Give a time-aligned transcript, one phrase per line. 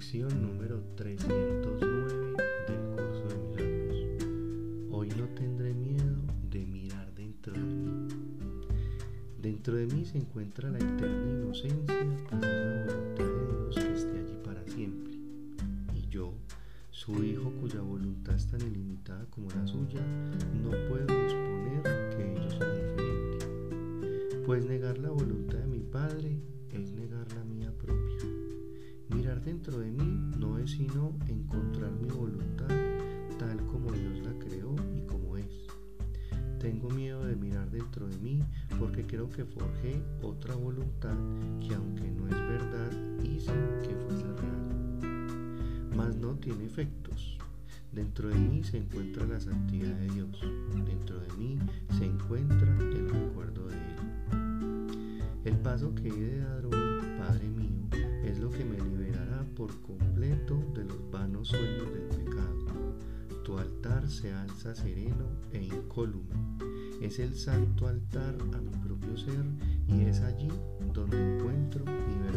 [0.00, 2.34] Lección número 309
[2.66, 3.98] del curso de milagros.
[4.90, 6.16] Hoy no tendré miedo
[6.50, 8.08] de mirar dentro de mí.
[9.42, 11.98] Dentro de mí se encuentra la eterna inocencia,
[12.30, 15.12] pues es la voluntad de Dios que esté allí para siempre.
[15.94, 16.32] Y yo,
[16.90, 20.00] su hijo cuya voluntad es tan ilimitada como la suya,
[20.62, 21.82] no puedo disponer
[22.16, 23.46] que ellos sea diferente.
[24.46, 26.09] Pues negar la voluntad de mi Padre
[29.62, 32.66] dentro de mí no es sino encontrar mi voluntad
[33.38, 35.66] tal como Dios la creó y como es.
[36.58, 38.42] Tengo miedo de mirar dentro de mí
[38.78, 41.14] porque creo que forjé otra voluntad
[41.60, 42.90] que aunque no es verdad
[43.22, 45.90] hice que fuese real.
[45.94, 47.36] Mas no tiene efectos.
[47.92, 50.40] Dentro de mí se encuentra la santidad de Dios.
[50.86, 51.58] Dentro de mí
[51.98, 55.20] se encuentra el recuerdo de Él.
[55.44, 57.79] El paso que he de dar hoy, Padre mío,
[59.60, 62.64] por completo de los vanos sueños del pecado
[63.44, 66.34] tu altar se alza sereno e incólume.
[67.02, 69.44] Es el santo altar a mi propio ser
[69.86, 70.48] y es allí
[70.94, 72.29] donde encuentro mi identidad.